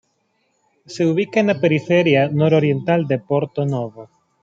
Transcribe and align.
Se 0.87 1.05
ubica 1.05 1.39
en 1.41 1.45
la 1.45 1.59
periferia 1.59 2.27
nororiental 2.27 3.07
de 3.07 3.19
Porto 3.19 3.67
Novo. 3.67 4.09